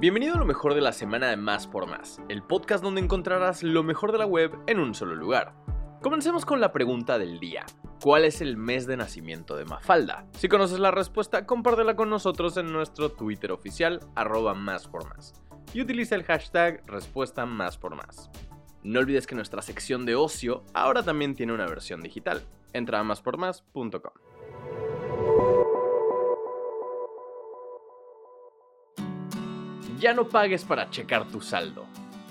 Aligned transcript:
Bienvenido 0.00 0.36
a 0.36 0.38
lo 0.38 0.44
mejor 0.44 0.74
de 0.74 0.80
la 0.80 0.92
semana 0.92 1.26
de 1.26 1.36
Más 1.36 1.66
por 1.66 1.88
Más, 1.88 2.22
el 2.28 2.44
podcast 2.44 2.84
donde 2.84 3.00
encontrarás 3.00 3.64
lo 3.64 3.82
mejor 3.82 4.12
de 4.12 4.18
la 4.18 4.26
web 4.26 4.52
en 4.68 4.78
un 4.78 4.94
solo 4.94 5.16
lugar. 5.16 5.56
Comencemos 6.00 6.44
con 6.44 6.60
la 6.60 6.70
pregunta 6.70 7.18
del 7.18 7.40
día. 7.40 7.66
¿Cuál 8.00 8.24
es 8.24 8.40
el 8.40 8.56
mes 8.56 8.86
de 8.86 8.96
nacimiento 8.96 9.56
de 9.56 9.64
Mafalda? 9.64 10.28
Si 10.34 10.46
conoces 10.46 10.78
la 10.78 10.92
respuesta, 10.92 11.46
compártela 11.46 11.96
con 11.96 12.10
nosotros 12.10 12.56
en 12.58 12.72
nuestro 12.72 13.10
Twitter 13.10 13.50
oficial, 13.50 13.98
arroba 14.14 14.54
más 14.54 14.86
por 14.86 15.04
más. 15.08 15.32
Y 15.74 15.80
utiliza 15.80 16.14
el 16.14 16.22
hashtag 16.22 16.84
respuesta 16.86 17.44
más 17.44 17.76
por 17.76 17.96
más. 17.96 18.30
No 18.84 19.00
olvides 19.00 19.26
que 19.26 19.34
nuestra 19.34 19.62
sección 19.62 20.06
de 20.06 20.14
ocio 20.14 20.62
ahora 20.74 21.02
también 21.02 21.34
tiene 21.34 21.54
una 21.54 21.66
versión 21.66 22.02
digital. 22.02 22.42
Entra 22.72 23.00
a 23.00 23.02
máspormás.com. 23.02 24.37
Ya 29.98 30.14
no 30.14 30.28
pagues 30.28 30.64
para 30.64 30.90
checar 30.90 31.26
tu 31.26 31.40
saldo. 31.40 31.84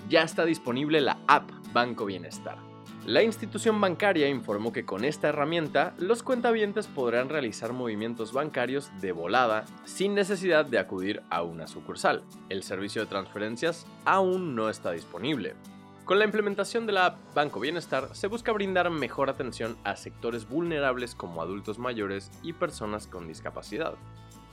Ya 0.08 0.22
está 0.22 0.46
disponible 0.46 1.02
la 1.02 1.18
app 1.26 1.50
Banco 1.74 2.06
Bienestar. 2.06 2.56
La 3.04 3.22
institución 3.22 3.78
bancaria 3.78 4.26
informó 4.26 4.72
que 4.72 4.86
con 4.86 5.04
esta 5.04 5.28
herramienta 5.28 5.92
los 5.98 6.22
cuentavientes 6.22 6.86
podrán 6.86 7.28
realizar 7.28 7.74
movimientos 7.74 8.32
bancarios 8.32 8.90
de 9.02 9.12
volada 9.12 9.66
sin 9.84 10.14
necesidad 10.14 10.64
de 10.64 10.78
acudir 10.78 11.22
a 11.28 11.42
una 11.42 11.66
sucursal. 11.66 12.22
El 12.48 12.62
servicio 12.62 13.02
de 13.02 13.08
transferencias 13.08 13.86
aún 14.06 14.54
no 14.54 14.70
está 14.70 14.92
disponible. 14.92 15.54
Con 16.06 16.18
la 16.18 16.24
implementación 16.24 16.86
de 16.86 16.92
la 16.92 17.04
app 17.04 17.34
Banco 17.34 17.60
Bienestar 17.60 18.08
se 18.12 18.28
busca 18.28 18.52
brindar 18.52 18.88
mejor 18.88 19.28
atención 19.28 19.76
a 19.84 19.94
sectores 19.96 20.48
vulnerables 20.48 21.14
como 21.14 21.42
adultos 21.42 21.78
mayores 21.78 22.30
y 22.42 22.54
personas 22.54 23.06
con 23.06 23.28
discapacidad. 23.28 23.94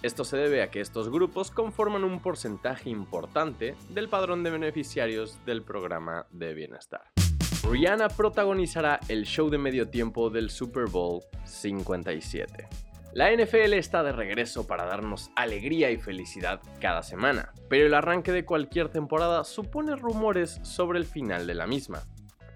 Esto 0.05 0.23
se 0.23 0.37
debe 0.37 0.61
a 0.61 0.69
que 0.69 0.81
estos 0.81 1.09
grupos 1.09 1.49
conforman 1.49 2.03
un 2.03 2.19
porcentaje 2.19 2.91
importante 2.91 3.73
del 3.89 4.07
padrón 4.07 4.43
de 4.43 4.51
beneficiarios 4.51 5.43
del 5.47 5.63
programa 5.63 6.27
de 6.29 6.53
bienestar. 6.53 7.01
Rihanna 7.67 8.09
protagonizará 8.09 8.99
el 9.07 9.25
show 9.25 9.49
de 9.49 9.57
medio 9.57 9.89
tiempo 9.89 10.29
del 10.29 10.51
Super 10.51 10.85
Bowl 10.85 11.23
57. 11.45 12.67
La 13.13 13.31
NFL 13.31 13.73
está 13.73 14.03
de 14.03 14.11
regreso 14.11 14.67
para 14.67 14.85
darnos 14.85 15.31
alegría 15.35 15.89
y 15.89 15.97
felicidad 15.97 16.61
cada 16.79 17.01
semana, 17.01 17.51
pero 17.67 17.87
el 17.87 17.93
arranque 17.95 18.31
de 18.31 18.45
cualquier 18.45 18.89
temporada 18.89 19.43
supone 19.43 19.95
rumores 19.95 20.59
sobre 20.61 20.99
el 20.99 21.05
final 21.05 21.47
de 21.47 21.55
la 21.55 21.65
misma. 21.65 22.03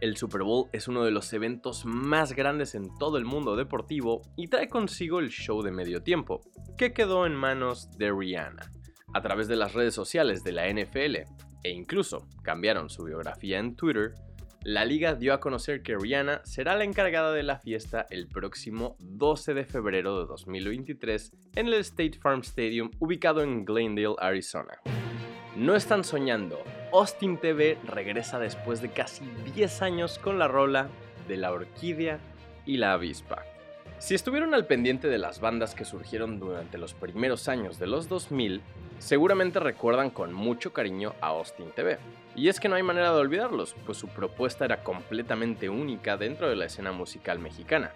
El 0.02 0.16
Super 0.16 0.44
Bowl 0.44 0.70
es 0.72 0.88
uno 0.88 1.04
de 1.04 1.12
los 1.12 1.34
eventos 1.34 1.84
más 1.86 2.32
grandes 2.34 2.74
en 2.74 2.94
todo 2.98 3.18
el 3.18 3.26
mundo 3.26 3.58
deportivo 3.58 4.22
y 4.38 4.48
trae 4.48 4.70
consigo 4.70 5.20
el 5.20 5.30
show 5.30 5.62
de 5.62 5.72
medio 5.72 6.02
tiempo, 6.02 6.42
que 6.78 6.94
quedó 6.94 7.26
en 7.26 7.36
manos 7.36 7.92
de 7.98 8.12
Rihanna. 8.12 8.72
A 9.14 9.22
través 9.22 9.50
de 9.50 9.58
las 9.58 9.74
redes 9.74 9.94
sociales 9.94 10.44
de 10.44 10.54
la 10.54 10.70
NFL, 10.70 11.16
e 11.64 11.70
incluso 11.72 12.28
cambiaron 12.44 12.90
su 12.90 13.04
biografía 13.04 13.60
en 13.60 13.76
Twitter, 13.76 14.14
la 14.64 14.86
liga 14.86 15.16
dio 15.16 15.34
a 15.34 15.40
conocer 15.42 15.82
que 15.84 15.98
Rihanna 15.98 16.42
será 16.46 16.78
la 16.78 16.86
encargada 16.86 17.34
de 17.34 17.44
la 17.44 17.60
fiesta 17.60 18.06
el 18.10 18.28
próximo 18.28 18.96
12 19.00 19.54
de 19.54 19.66
febrero 19.66 20.20
de 20.20 20.28
2023 20.28 21.32
en 21.56 21.68
el 21.68 21.74
State 21.76 22.20
Farm 22.22 22.42
Stadium 22.42 22.92
ubicado 23.00 23.42
en 23.42 23.66
Glendale, 23.66 24.16
Arizona. 24.20 24.80
No 25.60 25.76
están 25.76 26.06
soñando, 26.06 26.64
Austin 26.94 27.36
TV 27.36 27.78
regresa 27.84 28.40
después 28.40 28.82
de 28.82 28.92
casi 28.92 29.26
10 29.54 29.82
años 29.82 30.18
con 30.18 30.40
la 30.40 30.48
rola 30.48 30.88
de 31.28 31.36
la 31.36 31.52
orquídea 31.52 32.20
y 32.66 32.78
la 32.78 32.94
avispa. 32.94 33.44
Si 33.98 34.16
estuvieron 34.16 34.54
al 34.54 34.68
pendiente 34.68 35.10
de 35.10 35.18
las 35.18 35.42
bandas 35.42 35.76
que 35.76 35.84
surgieron 35.84 36.40
durante 36.40 36.78
los 36.78 36.94
primeros 36.94 37.50
años 37.50 37.78
de 37.78 37.88
los 37.88 38.08
2000, 38.08 38.62
seguramente 39.00 39.60
recuerdan 39.60 40.12
con 40.12 40.32
mucho 40.32 40.72
cariño 40.72 41.14
a 41.20 41.28
Austin 41.28 41.72
TV. 41.72 41.98
Y 42.38 42.48
es 42.48 42.62
que 42.62 42.70
no 42.70 42.78
hay 42.78 42.84
manera 42.84 43.12
de 43.12 43.20
olvidarlos, 43.20 43.76
pues 43.86 43.98
su 43.98 44.08
propuesta 44.08 44.64
era 44.64 44.82
completamente 44.82 45.68
única 45.68 46.16
dentro 46.16 46.48
de 46.48 46.56
la 46.56 46.68
escena 46.68 46.94
musical 46.94 47.38
mexicana. 47.38 47.92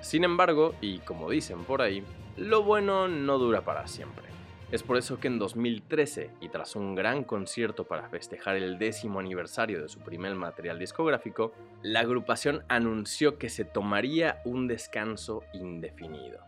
Sin 0.00 0.24
embargo, 0.24 0.74
y 0.80 1.00
como 1.00 1.28
dicen 1.28 1.64
por 1.64 1.82
ahí, 1.82 2.02
lo 2.38 2.62
bueno 2.62 3.06
no 3.06 3.36
dura 3.36 3.60
para 3.60 3.86
siempre. 3.86 4.32
Es 4.72 4.82
por 4.82 4.96
eso 4.96 5.20
que 5.20 5.28
en 5.28 5.38
2013, 5.38 6.30
y 6.40 6.48
tras 6.48 6.76
un 6.76 6.94
gran 6.94 7.24
concierto 7.24 7.84
para 7.84 8.08
festejar 8.08 8.56
el 8.56 8.78
décimo 8.78 9.20
aniversario 9.20 9.82
de 9.82 9.88
su 9.90 10.00
primer 10.00 10.34
material 10.34 10.78
discográfico, 10.78 11.52
la 11.82 12.00
agrupación 12.00 12.64
anunció 12.70 13.36
que 13.36 13.50
se 13.50 13.66
tomaría 13.66 14.40
un 14.46 14.68
descanso 14.68 15.42
indefinido. 15.52 16.38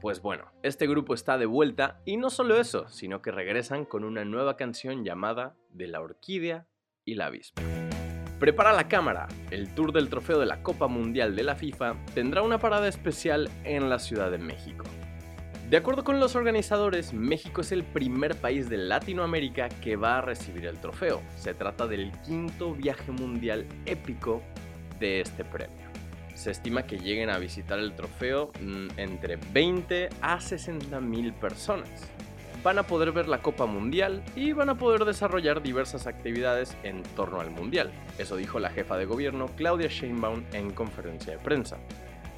Pues 0.00 0.22
bueno, 0.22 0.52
este 0.62 0.86
grupo 0.86 1.12
está 1.12 1.38
de 1.38 1.46
vuelta 1.46 2.00
y 2.04 2.18
no 2.18 2.30
solo 2.30 2.56
eso, 2.56 2.88
sino 2.88 3.20
que 3.20 3.32
regresan 3.32 3.84
con 3.84 4.04
una 4.04 4.24
nueva 4.24 4.56
canción 4.56 5.04
llamada 5.04 5.56
De 5.70 5.88
la 5.88 6.00
Orquídea 6.00 6.68
y 7.04 7.16
la 7.16 7.26
Avispa. 7.26 7.60
Prepara 8.38 8.74
la 8.74 8.86
cámara, 8.86 9.26
el 9.50 9.74
tour 9.74 9.92
del 9.92 10.08
trofeo 10.08 10.38
de 10.38 10.46
la 10.46 10.62
Copa 10.62 10.86
Mundial 10.86 11.34
de 11.34 11.42
la 11.42 11.56
FIFA 11.56 11.96
tendrá 12.14 12.42
una 12.42 12.60
parada 12.60 12.86
especial 12.86 13.50
en 13.64 13.90
la 13.90 13.98
Ciudad 13.98 14.30
de 14.30 14.38
México. 14.38 14.84
De 15.70 15.76
acuerdo 15.76 16.04
con 16.04 16.20
los 16.20 16.36
organizadores, 16.36 17.12
México 17.12 17.60
es 17.60 17.72
el 17.72 17.82
primer 17.82 18.36
país 18.36 18.70
de 18.70 18.76
Latinoamérica 18.76 19.68
que 19.68 19.96
va 19.96 20.18
a 20.18 20.20
recibir 20.20 20.64
el 20.64 20.78
trofeo. 20.78 21.20
Se 21.36 21.54
trata 21.54 21.88
del 21.88 22.12
quinto 22.24 22.72
viaje 22.72 23.10
mundial 23.10 23.66
épico 23.84 24.42
de 25.00 25.22
este 25.22 25.44
premio. 25.44 25.74
Se 26.36 26.52
estima 26.52 26.84
que 26.84 27.00
lleguen 27.00 27.30
a 27.30 27.38
visitar 27.38 27.80
el 27.80 27.96
trofeo 27.96 28.52
mm, 28.60 28.90
entre 28.96 29.38
20 29.52 30.10
a 30.20 30.40
60 30.40 31.00
mil 31.00 31.32
personas. 31.32 31.90
Van 32.62 32.78
a 32.78 32.84
poder 32.84 33.10
ver 33.10 33.26
la 33.26 33.42
Copa 33.42 33.66
Mundial 33.66 34.22
y 34.36 34.52
van 34.52 34.68
a 34.68 34.78
poder 34.78 35.04
desarrollar 35.04 35.62
diversas 35.62 36.06
actividades 36.06 36.76
en 36.84 37.02
torno 37.16 37.40
al 37.40 37.50
Mundial. 37.50 37.90
Eso 38.18 38.36
dijo 38.36 38.60
la 38.60 38.70
jefa 38.70 38.96
de 38.96 39.06
gobierno 39.06 39.46
Claudia 39.56 39.88
Sheinbaum 39.88 40.44
en 40.52 40.70
conferencia 40.70 41.32
de 41.32 41.38
prensa. 41.38 41.78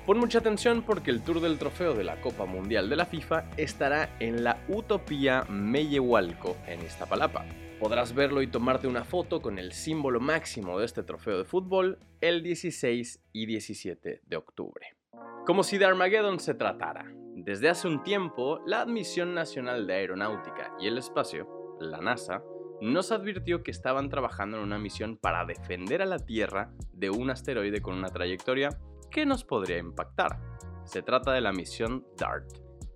Pon 0.08 0.20
mucha 0.20 0.38
atención 0.38 0.80
porque 0.80 1.10
el 1.10 1.20
tour 1.20 1.38
del 1.38 1.58
trofeo 1.58 1.92
de 1.92 2.02
la 2.02 2.18
Copa 2.22 2.46
Mundial 2.46 2.88
de 2.88 2.96
la 2.96 3.04
FIFA 3.04 3.44
estará 3.58 4.16
en 4.20 4.42
la 4.42 4.64
Utopía 4.66 5.44
Meyehualco 5.50 6.56
en 6.66 6.80
Iztapalapa. 6.80 7.44
Podrás 7.78 8.14
verlo 8.14 8.40
y 8.40 8.46
tomarte 8.46 8.86
una 8.86 9.04
foto 9.04 9.42
con 9.42 9.58
el 9.58 9.72
símbolo 9.72 10.18
máximo 10.18 10.78
de 10.78 10.86
este 10.86 11.02
trofeo 11.02 11.36
de 11.36 11.44
fútbol 11.44 11.98
el 12.22 12.42
16 12.42 13.22
y 13.34 13.44
17 13.44 14.22
de 14.24 14.36
octubre. 14.38 14.96
Como 15.44 15.62
si 15.62 15.76
de 15.76 15.84
Armageddon 15.84 16.40
se 16.40 16.54
tratara. 16.54 17.04
Desde 17.34 17.68
hace 17.68 17.86
un 17.86 18.02
tiempo, 18.02 18.62
la 18.64 18.80
Admisión 18.80 19.34
Nacional 19.34 19.86
de 19.86 19.92
Aeronáutica 19.92 20.72
y 20.80 20.86
el 20.86 20.96
Espacio, 20.96 21.76
la 21.80 21.98
NASA, 21.98 22.42
nos 22.80 23.12
advirtió 23.12 23.62
que 23.62 23.72
estaban 23.72 24.08
trabajando 24.08 24.56
en 24.56 24.62
una 24.62 24.78
misión 24.78 25.18
para 25.18 25.44
defender 25.44 26.00
a 26.00 26.06
la 26.06 26.18
Tierra 26.18 26.72
de 26.94 27.10
un 27.10 27.28
asteroide 27.28 27.82
con 27.82 27.94
una 27.94 28.08
trayectoria 28.08 28.70
¿qué 29.10 29.26
nos 29.26 29.44
podría 29.44 29.78
impactar? 29.78 30.40
Se 30.84 31.02
trata 31.02 31.32
de 31.32 31.40
la 31.40 31.52
misión 31.52 32.06
DART. 32.16 32.46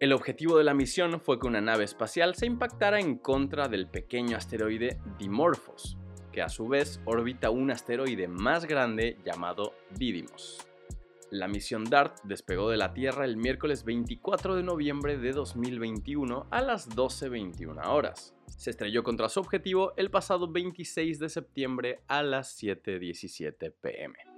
El 0.00 0.12
objetivo 0.12 0.58
de 0.58 0.64
la 0.64 0.74
misión 0.74 1.20
fue 1.20 1.38
que 1.38 1.46
una 1.46 1.60
nave 1.60 1.84
espacial 1.84 2.34
se 2.34 2.46
impactara 2.46 2.98
en 2.98 3.18
contra 3.18 3.68
del 3.68 3.86
pequeño 3.86 4.36
asteroide 4.36 5.00
Dimorphos, 5.18 5.96
que 6.32 6.42
a 6.42 6.48
su 6.48 6.66
vez 6.66 7.00
orbita 7.04 7.50
un 7.50 7.70
asteroide 7.70 8.26
más 8.26 8.64
grande 8.64 9.18
llamado 9.24 9.74
Didymos. 9.90 10.66
La 11.30 11.48
misión 11.48 11.84
DART 11.84 12.18
despegó 12.24 12.68
de 12.68 12.76
la 12.76 12.92
Tierra 12.92 13.24
el 13.24 13.36
miércoles 13.36 13.84
24 13.84 14.56
de 14.56 14.62
noviembre 14.62 15.16
de 15.16 15.32
2021 15.32 16.46
a 16.50 16.60
las 16.60 16.90
12.21 16.90 17.86
horas. 17.86 18.34
Se 18.46 18.70
estrelló 18.70 19.02
contra 19.02 19.28
su 19.28 19.40
objetivo 19.40 19.94
el 19.96 20.10
pasado 20.10 20.50
26 20.50 21.18
de 21.18 21.28
septiembre 21.28 22.00
a 22.06 22.22
las 22.22 22.62
7.17 22.62 23.72
pm. 23.80 24.31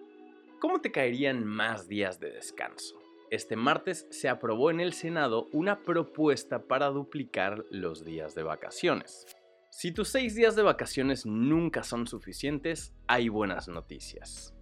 ¿Cómo 0.64 0.80
te 0.80 0.92
caerían 0.92 1.44
más 1.44 1.88
días 1.88 2.20
de 2.20 2.30
descanso? 2.30 2.98
Este 3.30 3.54
martes 3.54 4.06
se 4.08 4.30
aprobó 4.30 4.70
en 4.70 4.80
el 4.80 4.94
Senado 4.94 5.46
una 5.52 5.82
propuesta 5.82 6.66
para 6.66 6.86
duplicar 6.86 7.66
los 7.70 8.02
días 8.02 8.34
de 8.34 8.44
vacaciones. 8.44 9.26
Si 9.70 9.92
tus 9.92 10.08
seis 10.08 10.34
días 10.34 10.56
de 10.56 10.62
vacaciones 10.62 11.26
nunca 11.26 11.82
son 11.82 12.06
suficientes, 12.06 12.94
hay 13.06 13.28
buenas 13.28 13.68
noticias. 13.68 14.54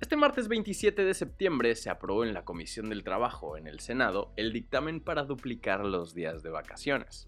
Este 0.00 0.14
martes 0.14 0.46
27 0.46 1.04
de 1.04 1.14
septiembre 1.14 1.74
se 1.74 1.90
aprobó 1.90 2.22
en 2.22 2.32
la 2.32 2.44
Comisión 2.44 2.88
del 2.88 3.02
Trabajo 3.02 3.56
en 3.56 3.66
el 3.66 3.80
Senado 3.80 4.32
el 4.36 4.52
dictamen 4.52 5.00
para 5.00 5.24
duplicar 5.24 5.84
los 5.84 6.14
días 6.14 6.44
de 6.44 6.50
vacaciones. 6.50 7.26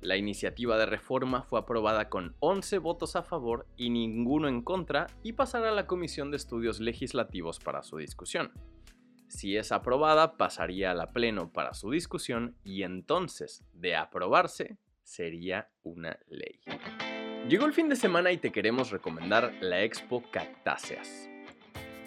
La 0.00 0.16
iniciativa 0.16 0.76
de 0.78 0.86
reforma 0.86 1.42
fue 1.42 1.58
aprobada 1.58 2.08
con 2.08 2.36
11 2.40 2.78
votos 2.78 3.16
a 3.16 3.22
favor 3.22 3.66
y 3.76 3.90
ninguno 3.90 4.48
en 4.48 4.62
contra 4.62 5.06
y 5.22 5.32
pasará 5.32 5.70
a 5.70 5.74
la 5.74 5.86
Comisión 5.86 6.30
de 6.30 6.36
Estudios 6.36 6.80
Legislativos 6.80 7.58
para 7.58 7.82
su 7.82 7.96
discusión. 7.96 8.52
Si 9.28 9.56
es 9.56 9.72
aprobada, 9.72 10.36
pasaría 10.36 10.92
a 10.92 10.94
la 10.94 11.12
Pleno 11.12 11.52
para 11.52 11.74
su 11.74 11.90
discusión 11.90 12.56
y 12.62 12.82
entonces, 12.84 13.64
de 13.72 13.96
aprobarse, 13.96 14.78
sería 15.02 15.70
una 15.82 16.18
ley. 16.28 16.60
Llegó 17.48 17.66
el 17.66 17.72
fin 17.72 17.88
de 17.88 17.96
semana 17.96 18.32
y 18.32 18.38
te 18.38 18.52
queremos 18.52 18.90
recomendar 18.90 19.54
la 19.60 19.82
Expo 19.82 20.22
Cactáceas. 20.30 21.30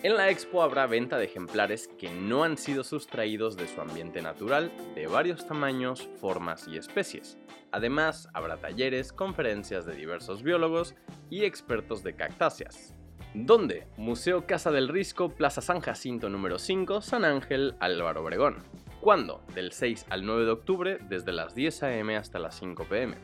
En 0.02 0.16
la 0.16 0.30
expo 0.30 0.64
habrá 0.64 0.88
venta 0.88 1.18
de 1.18 1.26
ejemplares 1.26 1.90
que 1.90 2.10
no 2.10 2.46
han 2.46 2.58
sido 2.58 2.86
sustraídos 2.86 3.58
de 3.58 3.68
su 3.68 3.82
ambiente 3.82 4.22
natural, 4.22 4.72
de 4.96 5.08
varios 5.08 5.46
tamaños, 5.46 6.10
formas 6.22 6.70
y 6.70 6.78
especies. 6.78 7.38
Además, 7.74 8.30
habrá 8.34 8.56
talleres, 8.62 9.12
conferencias 9.12 9.86
de 9.86 9.96
diversos 9.96 10.42
biólogos 10.42 10.96
y 11.30 11.44
expertos 11.44 12.02
de 12.02 12.16
cactáceas. 12.16 12.96
¿Dónde? 13.34 13.88
Museo 13.98 14.48
Casa 14.48 14.72
del 14.72 14.88
Risco, 14.88 15.36
Plaza 15.36 15.60
San 15.60 15.82
Jacinto 15.82 16.30
número 16.30 16.60
5, 16.60 17.02
San 17.02 17.26
Ángel, 17.26 17.76
Álvaro 17.82 18.24
Obregón. 18.24 18.64
¿Cuándo? 19.02 19.44
Del 19.54 19.74
6 19.74 20.06
al 20.10 20.26
9 20.26 20.46
de 20.46 20.52
octubre, 20.52 20.98
desde 21.10 21.34
las 21.34 21.56
10 21.56 21.84
a.m. 21.84 22.16
hasta 22.16 22.40
las 22.40 22.58
5 22.58 22.86
p.m. 22.86 23.18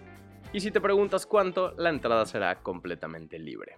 Y 0.51 0.59
si 0.59 0.71
te 0.71 0.81
preguntas 0.81 1.25
cuánto, 1.25 1.73
la 1.77 1.89
entrada 1.89 2.25
será 2.25 2.61
completamente 2.61 3.39
libre. 3.39 3.77